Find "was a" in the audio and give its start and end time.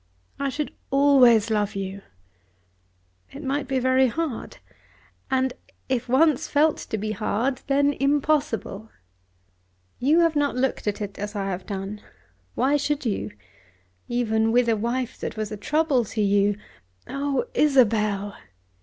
15.37-15.55